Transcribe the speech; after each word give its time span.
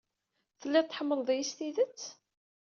Telliḍ 0.59 0.85
tḥemmleḍ-iyi 0.87 1.45
s 1.49 1.51
tidet? 1.57 2.01